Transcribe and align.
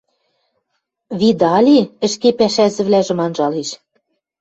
—Видали?!— 1.19 1.79
ӹшке 2.05 2.29
пӓшӓзӹвлӓжӹм 2.39 3.19
анжалеш. 3.25 3.69